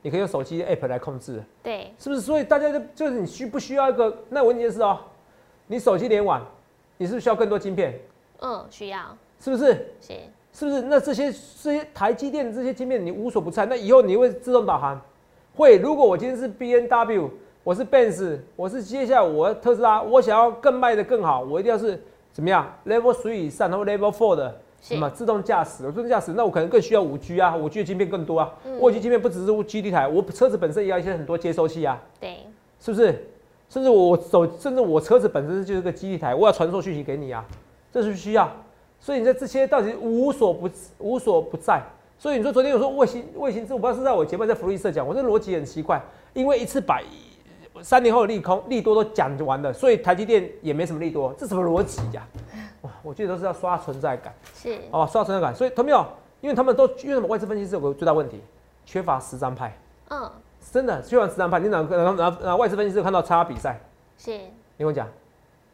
[0.00, 2.20] 你可以用手机 app 来控制，对，是不是？
[2.20, 4.16] 所以大家就就是你需不需要一个？
[4.28, 4.96] 那我问你是哦，
[5.66, 6.46] 你手机联网，
[6.96, 7.98] 你是不是需要更多晶片？
[8.38, 9.00] 嗯，需要，
[9.40, 9.64] 是不是？
[10.00, 10.14] 是，
[10.52, 10.82] 是不是？
[10.82, 15.00] 那这些这些台积电这些晶片你无所不在，那以后你会自动导航？
[15.56, 15.76] 会。
[15.78, 17.28] 如果我今天是 B N W，
[17.64, 22.00] 我是 Benz，我是接下来我特斯拉，我想要更卖的更好，我一定要是
[22.32, 24.60] 怎么样？Level three 以上，然后 Level four 的。
[24.80, 25.84] 什么自动驾驶？
[25.90, 28.52] 自动驾驶，那我可能更需要五 G 啊，五 G 的晶片更多啊。
[28.80, 32.00] 五 G 晶片不只是基地台，我车子本身也要一些很多接收器啊。
[32.20, 32.38] 对，
[32.80, 33.26] 是不是？
[33.68, 37.44] 甚至我手，甚至我车子本身就是个基地台，我要传送讯息给你啊，
[37.92, 38.50] 这是需要。
[38.98, 41.82] 所以你在这些到底无所不无所不在。
[42.18, 47.00] 所以你说昨天有说卫星卫星，我不知道是在我节目在福利社讲，我这逻辑很奇怪，因为一次把
[47.82, 52.26] 三年后的利空利多都讲完了，所以台积电也没什么利多，这什么逻辑呀？
[52.88, 55.54] 哇，我记得都是要刷存在感，是哦，刷存在感。
[55.54, 56.04] 所以，同没有？
[56.40, 57.26] 因为他们都因为什么？
[57.26, 58.40] 外资分析师有个最大问题，
[58.86, 59.76] 缺乏实战派。
[60.10, 60.30] 嗯，
[60.72, 61.58] 真的缺乏实战派。
[61.58, 63.80] 你哪哪哪哪外资分析师看到差比赛？
[64.16, 65.06] 是，你跟我讲，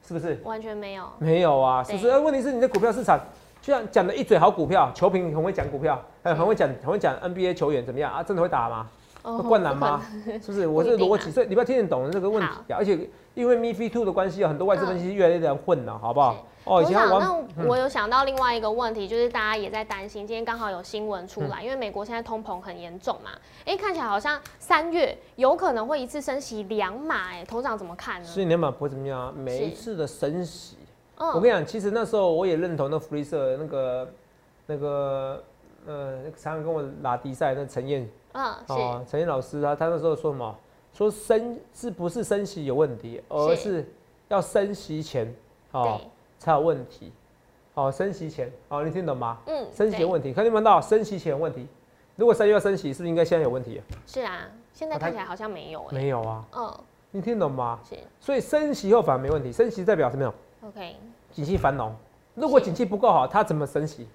[0.06, 0.40] 是不是？
[0.44, 2.08] 完全没有，没有啊，是不是？
[2.18, 3.20] 问题是你的股票市场，
[3.60, 8.22] 就像讲的一嘴好股票，球评很会讲股票，很很会讲，很会讲 NBA 球员怎么样啊？
[8.22, 8.88] 真的会打吗？
[9.42, 10.02] 灌篮吗？
[10.42, 10.66] 是不是？
[10.66, 12.76] 我是逻辑，所以你不要听得懂这个问题啊。
[12.76, 16.46] 而且因为 MiFi Two 的关系，有很多外资分析师越来越样混了，好不好？
[16.64, 23.30] 哦，我想，那我有想到另外一个问题，就是大家也在担心，今天刚好有新闻出来，因为美国现在通膨很严重嘛，
[23.66, 28.26] 哎，看起来好像三月有可能会一次升息两码，哎，头长怎么看呢？
[28.26, 30.78] 是两码不会怎么样，每一次的升息，
[31.18, 34.10] 我跟你讲，其实那时候我也认同那福利社那个
[34.66, 35.44] 那个
[35.86, 40.54] 呃，常常跟我拉低赛那陈燕，嗯，哦，陈燕老师啊，他那时候说什么？
[40.92, 43.84] 说升是不是升息有问题，而是
[44.28, 45.34] 要升息前，
[45.72, 46.00] 哦。
[46.36, 47.10] 才有问题，
[47.72, 49.38] 哦，升息前，哦，你听懂吗？
[49.46, 51.66] 嗯，升息问题，看你们到升息前有问题。
[52.16, 53.80] 如果三月要升息，是不是应该现在有问题？
[54.06, 54.40] 是啊，
[54.74, 55.86] 现在看起来好像没有。
[55.90, 56.44] 没有啊。
[56.54, 56.78] 嗯，
[57.12, 57.78] 你听懂吗？
[57.88, 57.96] 是。
[58.20, 60.34] 所以升息后反而没问题，升息代表什么样
[60.66, 60.96] ？OK。
[61.32, 61.94] 景气繁荣，
[62.34, 64.06] 如果景气不够好，它怎么升息？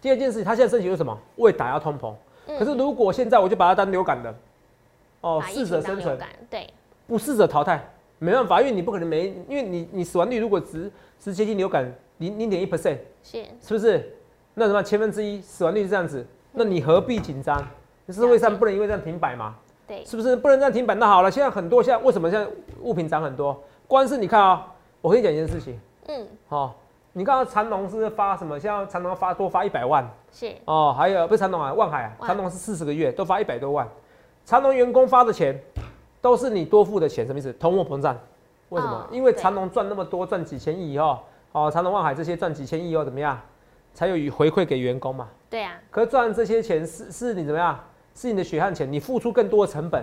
[0.00, 1.18] 第二件事情，它现在升息为什么？
[1.36, 2.14] 为打压通膨。
[2.46, 4.34] 可是如果现在我就把它当流感的，
[5.20, 6.18] 哦，适者生存，
[6.50, 6.68] 对，
[7.06, 7.90] 不适者淘汰。
[8.18, 14.14] 没办法，因为你不可能没，因为你你死亡率如果只是接近流感零零点一 percent，是是不是？
[14.54, 17.62] 那什么千分之一死亡率是这样子，那你何必紧张？
[18.08, 19.56] 社会上不能因为这样停摆嘛？
[19.86, 20.94] 对，是不是不能这样停摆？
[20.94, 22.46] 那好了，现在很多现在为什么现在
[22.80, 23.60] 物品涨很多？
[23.88, 26.74] 光是你看啊，我跟你讲一件事情，嗯，好，
[27.16, 28.58] 你看长隆是发什么？
[28.60, 33.88] 现在长隆发多发一百万，是哦，还有不是长隆啊，万海啊，长隆是四十个月都发一百多万，
[34.44, 35.58] 长隆员工发的钱。
[36.20, 37.52] 都是你多付的钱，什么意思？
[37.52, 38.16] 通货膨胀，
[38.70, 39.06] 为什么？
[39.10, 41.18] 因为长隆赚那么多，赚几千亿以后，
[41.52, 43.38] 哦，长隆、万海这些赚几千亿以后怎么样？
[43.92, 45.28] 才有回馈给员工嘛。
[45.50, 47.78] 对啊，可是赚这些钱是是你怎么样？
[48.14, 50.02] 是你的血汗钱，你付出更多的成本，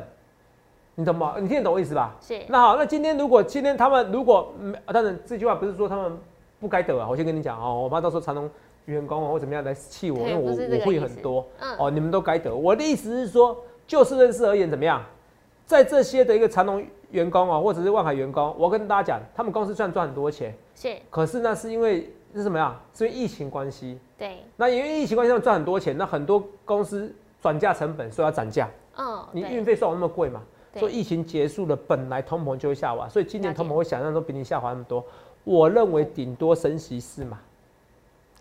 [0.94, 1.34] 你懂吗？
[1.40, 2.16] 你听得懂我意思吧？
[2.22, 2.40] 是。
[2.50, 6.20] 那好，那今天如果今天他们如果没，当然这句话不是说他们
[6.62, 8.48] 不该得啊，我先跟你讲哦，我怕到时候长隆
[8.86, 11.44] 员工或怎么样来气我，因为我我会很多，
[11.80, 12.56] 哦，你们都该得。
[12.56, 15.04] 我的意思是说，就事论事而言，怎么样？
[15.66, 20.96] 在这些的一个长隆员工啊，或者是万海员工，我跟大家讲，他们公司赚赚很多钱，是。
[21.10, 22.80] 可是那是因为是什么呀？
[22.94, 23.98] 是因为疫情关系。
[24.18, 24.38] 对。
[24.56, 28.70] 那因为疫情关系，他们赚很多钱，那很多公司转嫁成本，所以要涨价。
[28.98, 29.26] 嗯。
[29.32, 30.44] 你运费算我那么贵嘛？
[30.78, 35.04] 所以疫情结束了，本来通膨就会下滑，所以今年通膨会想象中比你下滑那么多。
[35.44, 37.40] 我认为顶多升息四嘛。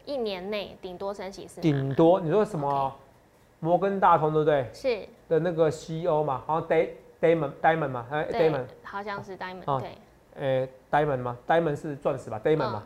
[0.05, 1.61] 一年内顶多升息四。
[1.61, 2.93] 顶多你说什么？
[3.61, 4.69] 摩根大通对不对？
[4.73, 5.07] 是。
[5.29, 6.89] 的那个 CEO 嘛，好像 Day。
[7.21, 9.99] Diamond Diamond 嘛，哎，Diamond 好像是 Diamond 对，
[10.37, 12.83] 诶，Diamond 嘛，Diamond 是钻石吧，Diamond 嘛，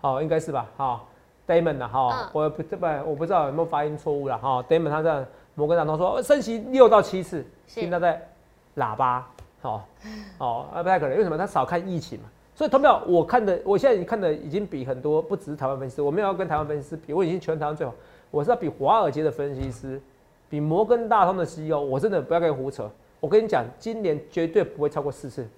[0.00, 1.06] 好， 应该是吧，好
[1.46, 8.28] ，Diamond 呐，哈，我不这不我不知道有没有发音错误了，哈，Diamond 他在摩根大通说升息六到七次，现在在
[8.78, 9.24] 喇叭，
[9.62, 9.86] 好，
[10.38, 12.28] 哦，不太可能，为什么他少看疫情嘛？
[12.60, 17.94] 所以投票我看的，我现在已经看的已经比很多不只是台湾分析师，我没有要跟台湾分析师比，我已经全台湾最好，
[18.30, 19.98] 我是要比华尔街的分析师，
[20.50, 22.86] 比摩根大通的 CEO，我真的不要跟你胡扯。
[23.18, 25.48] 我跟你讲，今年绝对不会超过四次。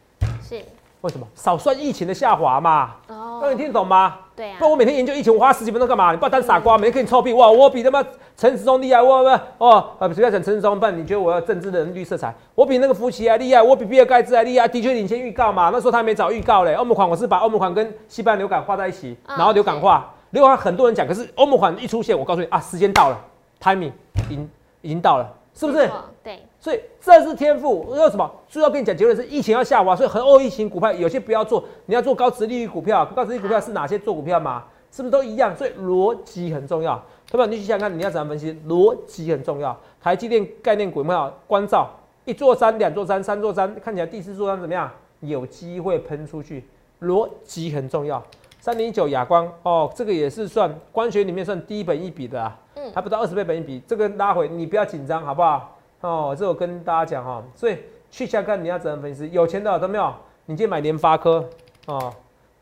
[0.40, 0.62] 是
[1.00, 1.26] 为什么？
[1.34, 2.94] 少算疫情的下滑嘛。
[3.08, 3.40] 哦。
[3.42, 4.20] 那你听得懂吗？
[4.36, 4.56] 对啊。
[4.60, 6.12] 不然我每天研究疫情，我花十几分钟干嘛？
[6.12, 7.32] 你不要当傻瓜，每天跟你臭屁。
[7.32, 8.00] 哇，我比他妈
[8.36, 9.00] 陈时中厉害。
[9.00, 9.28] 我不
[9.64, 12.34] 哦，啊，不要讲陈时中，不然你觉得我要政治的绿色彩？
[12.54, 14.66] 我比那个福奇还厉害，我比比尔盖茨还厉害。
[14.66, 15.70] 的确领先预告嘛。
[15.72, 16.74] 那时候他还没找预告嘞。
[16.74, 20.12] 欧盟款我是把欧盟款跟西班牙流感画在一起，然后流感化。
[20.30, 23.20] 流感很多人讲，可是欧盟款一出现，我告诉你啊，时间到了
[23.60, 23.92] ，timing
[24.30, 25.90] 已经已经到了，是不是？
[26.22, 26.42] 对。
[26.58, 28.30] 所以这是天赋，为什么？
[28.48, 33.04] 主要跟你讲结论是疫情要下滑，所以很欧疫情股票有些不要做，你要做高值利率股票。
[33.06, 34.62] 高值利率股票是哪些做股票嘛？
[34.92, 35.56] 是不是都一样？
[35.56, 37.02] 所以逻辑很重要。
[37.30, 37.46] 对吧？
[37.46, 38.52] 你去想想看，你要怎样分析？
[38.68, 39.76] 逻辑很重要。
[40.00, 41.88] 台积电概念股没有关照，
[42.26, 44.90] 一座山、两座山、三座山，看起来第四座山怎么样？
[45.20, 46.64] 有机会喷出去。
[47.00, 48.22] 逻辑很重要。
[48.60, 55.78] 三零九亚光哦，这个也是算光学里面算低本一比的啊，嗯，还不到二十倍本一比，这个拉回你不要紧张，好不好？
[56.02, 57.78] 哦，这我跟大家讲哈，所以
[58.10, 60.12] 去下看你要怎样分析，有钱的都没有？
[60.46, 61.48] 你今天买联发科
[61.86, 62.12] 哦，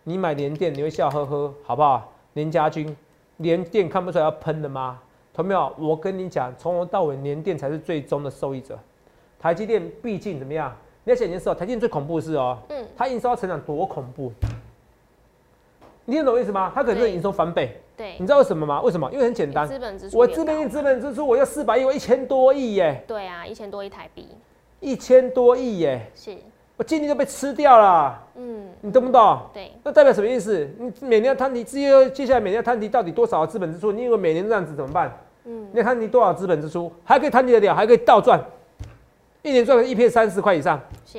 [0.04, 2.10] 你买联电你会笑呵呵，好不好？
[2.40, 2.96] 联家军，
[3.36, 4.98] 联电看不出来要喷的吗？
[5.34, 5.70] 同没有？
[5.78, 8.78] 我跟你讲，从头到尾联电才是最终的受益者。
[9.38, 10.74] 台积电毕竟怎么样？
[11.04, 14.32] 你要想一件事哦，台积电最恐怖的是哦，嗯，它营收成长多恐怖？
[16.06, 16.72] 你听懂我意思吗？
[16.74, 17.78] 它可能营收翻倍。
[17.94, 18.80] 对，你知道为什么吗？
[18.80, 19.10] 为什么？
[19.12, 19.64] 因为很简单，
[20.14, 23.04] 我资本资本支出我要四百亿，我一千多亿耶。
[23.06, 24.26] 对啊，一千多亿台币，
[24.80, 26.10] 一千多亿耶。
[26.14, 26.34] 是，
[26.80, 28.18] 我今年就被吃掉了。
[28.36, 29.38] 嗯，你懂不懂？
[29.52, 30.66] 对，那代表什么意思？
[30.78, 33.92] 你每年要摊提，至于接下来每年要摊提到底多少资本支出？
[33.92, 35.14] 你以为每年这样子怎么办？
[35.44, 38.42] 嗯，你摊提多少资本支出，还可以摊提得了，还可以倒赚，
[39.42, 40.80] 一年赚个一片三十块以上。
[41.04, 41.18] 是，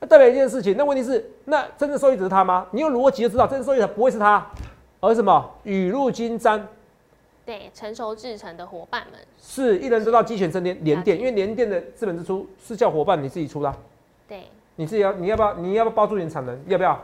[0.00, 2.66] 那代表一件事情，那问题是，那真正受益者是他吗？
[2.70, 4.46] 你用逻辑就知道，真正受益者不会是他。
[5.00, 6.66] 而什么雨露均沾？
[7.44, 13.70] 对，成熟制成的伙伴们是一人得到鸡犬升天，连电，因为连电的资本支出是叫伙伴你自己出的。
[14.26, 14.44] 对，
[14.78, 15.54] 你自己要，你要不要？
[15.54, 16.56] 你要不要包住你的产能？
[16.68, 16.96] 要不要？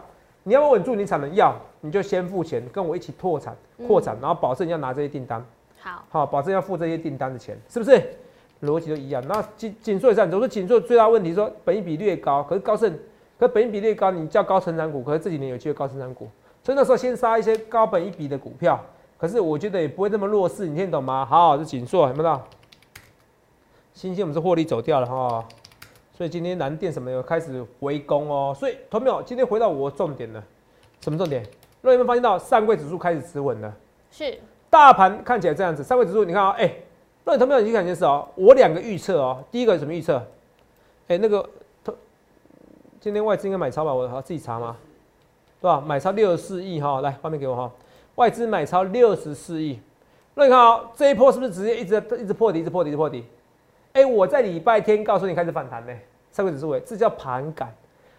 [0.45, 1.35] 你要不要稳住你产能？
[1.35, 3.53] 要，你就先付钱，跟我一起拓产、
[3.89, 5.45] 扩产，然后保证要拿这些订单。
[5.81, 8.01] 好，好，保证要付这些订单的钱，是不是？
[8.63, 9.21] 逻辑都一样。
[9.27, 12.97] 那紧紧缩也这样，我说紧缩最大问题说本益比略高，可是高盛，
[13.37, 16.29] 可本益比略高，你叫高成长股，可是这几年有机会高成长股。
[16.63, 18.81] 所以那时候先杀一些高本一比的股票，
[19.19, 21.27] 可是我觉得也不会那么弱势，你听懂吗？
[21.27, 22.41] 好，是紧缩，有没有？
[23.93, 25.45] 新兴我们是获利走掉了哈，
[26.17, 28.57] 所以今天蓝电什么有开始回攻哦。
[28.59, 29.23] 所以同没有？
[29.23, 30.43] 今天回到我重点了，
[31.01, 31.45] 什么重点？
[31.83, 33.75] 若有没有发现到上柜指数开始止稳了？
[34.11, 34.39] 是，
[34.71, 36.73] 大盘看起来这样子，上柜指数你看啊，哎，
[37.25, 37.61] 若有同没有？
[37.61, 40.23] 你去看件事哦，我两个预测哦，第一个什么预测？
[41.09, 41.47] 哎，那个，
[43.01, 43.93] 今天外资应该买超吧？
[43.93, 44.77] 我好自己查吗？
[45.61, 45.81] 对吧？
[45.81, 47.71] 买超六十四亿哈，来画面给我哈。
[48.15, 49.79] 外资买超六十四亿，
[50.35, 53.25] 那你看啊，这一波是不是直接一直一直破底，一直破底，一直破底？
[53.95, 55.93] 哎，我在礼拜天告诉你开始反弹呢，
[56.33, 57.73] 上个指数位，这叫盘感。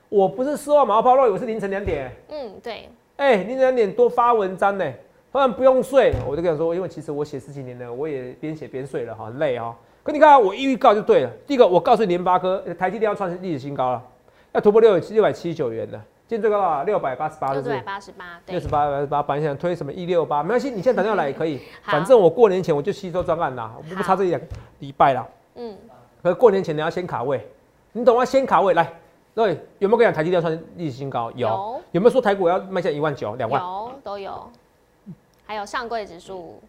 [0.07, 2.09] 我不是说马后炮，我是凌晨两点。
[2.29, 2.89] 嗯，对。
[3.17, 4.89] 哎，凌晨两点多发文章呢，
[5.33, 6.13] 当然不用睡。
[6.25, 9.75] 我就跟你说，因为其实我写十几年了，我也边写边睡了哈，累哈。
[10.01, 11.29] 可你看，我一预告就对了。
[11.45, 14.01] 第一个，我告诉你，联发科、台积电要创历史新高了，
[14.53, 16.01] 要突破六六百七十九元了。
[16.25, 16.83] 今天最高多少？
[16.83, 19.21] 六百八十八，六百八十八，六十八八十八。
[19.21, 21.59] 本来想推什么一六八，没关系，你现在打电话来也可以。
[21.83, 24.41] 反正我过年前我就吸收专案啦，我不差这一两
[24.79, 25.27] 礼拜啦。
[25.55, 25.77] 嗯。
[26.21, 27.47] 可过年前你要先卡位，
[27.91, 28.23] 你懂吗？
[28.23, 28.93] 先卡位来。
[29.33, 31.29] 对，有没有跟你讲台积电创历史新高？
[31.31, 31.81] 有。
[31.91, 33.61] 有没有说台股要迈向一万九、两万？
[33.61, 34.49] 有，都有。
[35.45, 36.59] 还有上柜指数，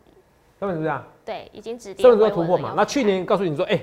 [0.61, 2.75] 根本是这样，对，已经止跌上面回稳都突破嘛。
[2.77, 3.81] 那去年告诉你说，哎、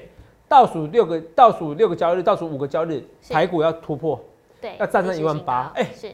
[0.48, 4.20] 倒数六个倒数六个交易日，倒数五个交易日，是台股要突破。
[4.62, 6.12] 对要站上历史新18,000高哎是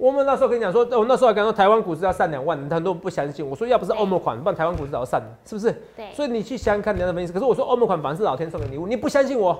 [0.00, 3.46] 我们那时候跟你讲说，我那时候还跟你说台湾股市要上两万，很多人不相信。
[3.46, 5.70] 我说要不是对欧盟款，不然台湾股市早就上了，是不是？
[5.94, 7.30] 对所以你去想想看你要分析。
[7.30, 9.52] 可是我说欧盟款反而是老天送的礼物，你不相信我？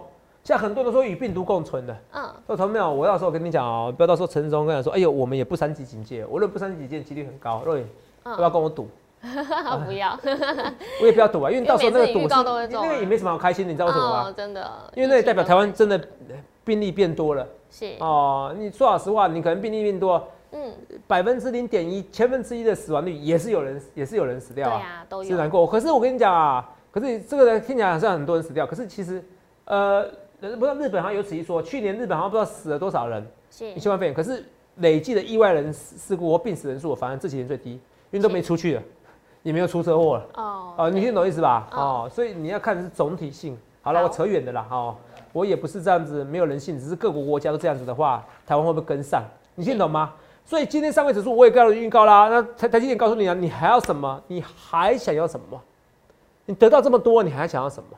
[0.43, 2.91] 现在很多人都说与病毒共存的，嗯说同没有？
[2.91, 7.61] 我到时候跟你讲哦，不要到时候陈时中跟你说，哎呦，我们也不三级警戒，我认为不三级警戒几率很高。
[7.67, 7.85] 若雨，
[8.25, 8.89] 要不要嗯，跟我赌？
[9.85, 10.19] 不要，
[11.03, 12.29] 我也不要赌啊，因为到时候那个赌是
[12.71, 14.25] 那个也没什么好开心的，你知道为什么吗？
[14.27, 16.01] 哦，真的，因为那也代表台湾真的
[16.65, 18.55] 病例变多了是哦。
[18.59, 20.73] 你说老实话，你可能病例变多，嗯，
[21.07, 25.67] 百分之零点一，千分之一的死亡率也是有人也是有人死掉啊，啊，都有是难过。
[25.67, 29.25] 可是我跟你讲啊，可是这个人听起来好像很多人死掉，可是其实
[29.65, 30.03] 呃，
[30.41, 34.45] 不知道日本好像有此一说，去年日本好像不知道死了多少人，是一千万肺炎，可是
[34.77, 37.73] 累计的意外人事事故或病死人数，反而这几年最低，
[38.11, 38.83] 因为都没出去了，
[39.43, 40.27] 也没有出车祸了。
[40.35, 41.69] 哦哦，你听懂意思吧？
[41.73, 43.57] 嗯哦，所以你要看的是总体性。
[43.83, 44.67] 好了，我扯远的啦。
[44.71, 44.95] 哦，
[45.33, 49.23] 我也不是这样子没有人性，只是各国国家都这样子的话，台湾会不会跟上？
[49.55, 50.13] 你听懂吗？
[50.45, 52.29] 所以今天上位指数我也告诉你预告啦。
[52.29, 54.21] 那台台积电告诉你啊，你还要什么？
[54.27, 55.61] 你还想要什么？
[56.47, 57.97] 你得到这么多，你还想要什么？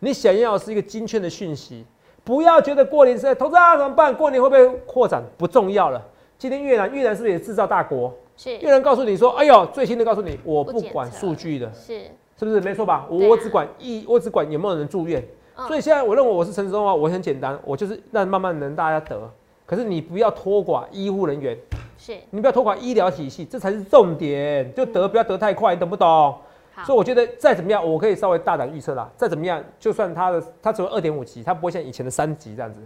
[0.00, 1.86] 你想要是一个精确的讯息，
[2.22, 4.14] 不要觉得过年是在投资啊怎么办？
[4.14, 6.02] 过年会不会扩展不重要了。
[6.36, 8.12] 今天越南，越南是不是也制造大国？
[8.36, 12.02] 是越南告诉你说，哎呦，最新的告诉你，我不管数据的，是，
[12.38, 13.06] 是不是没错吧？
[13.08, 15.26] 我啊我只管一，我只管有没有人住院。
[15.56, 19.18] 嗯所以现在我认为我是陈时中啊，我很简单，我就是让慢慢能大家得。
[19.64, 21.56] 可是你不要拖垮医护人员，
[21.98, 24.72] 是你不要拖垮医疗体系，这才是重点。
[24.74, 26.36] 就得不要得太快，你懂不懂？
[26.84, 29.10] 所以我觉得再怎么样，我可以稍微大胆预测啦。
[29.16, 32.80] 再怎么样，就算它的它只有二点五级，它不会像以前的三级这样子。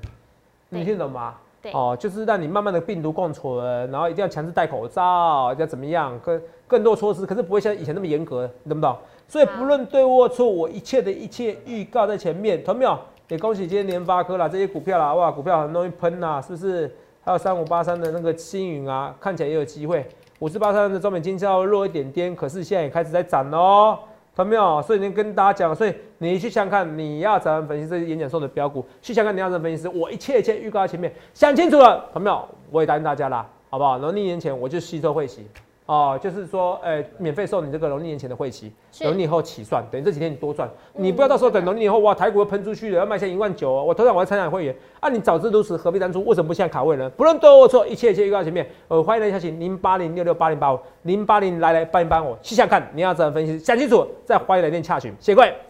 [0.68, 1.34] 你听得懂吗？
[1.62, 8.96] 对哦，就是让你慢慢的病毒共存，然后一定要强制戴口罩，要怎么样，更更多措施，可是不会像以前那么严格，你懂不懂？
[9.28, 12.98] 所以不论对或错，我一切的一切预告在前面，懂没有？
[13.28, 16.90] 也恭喜今天联发科啦，这些股票啦，哇，股票很容易喷呐，是不是？
[17.22, 20.04] 还有三五八三的那个星云啊，看起来也有机会。
[20.38, 23.98] 五四八三的中美金稍微弱一点点，可是现在也开始在涨喽，
[24.44, 24.82] 朋友们？
[24.82, 32.44] 所以你跟大家讲，所以你去想看，你要怎样分析这演讲说的标股，去想看你要怎么分析师，我一切一切预告在前面，想清楚了，朋友们？
[32.70, 33.98] 我也答应大家啦，好不好？
[33.98, 35.46] 然后一年前我就吸收会期。
[35.90, 46.24] 哦，就是说，呃，免费送你这个农历年前的会期，是农历年后起算，等于这几天你多赚，嗯你不要到时候等农历年后，哇，台股又喷出去了，要卖下一万九哦，我头上我要参加会员，啊，你早知如此，何必当初？
[46.24, 47.10] 为什么不现在卡位呢？
[47.16, 55.69] 不论对或错，一切一切预告前面，呃，欢迎来下请零八零六六八零八五零八零来来帮一帮我，细想看你要怎么分析，想清楚再欢迎来电洽询，谢谢各位。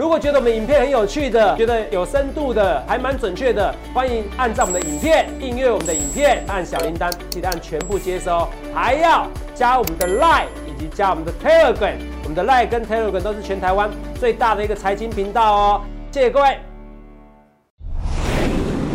[0.00, 16.56] 如果觉得我们影片很有趣的，觉得有深度的，还蛮准确的，欢迎按照我们的影片，订阅我们的影片，按小铃铛，记得按全部接收，还要加我们的 Line 以及加我们的 Telegram，我们的 Line 跟 Telegram 都是全台湾最大的一个财经频道哦，谢谢各位。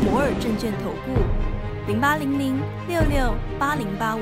[0.10, 1.22] 摩尔证券投顾
[1.86, 4.22] 零八零零六六八零八五。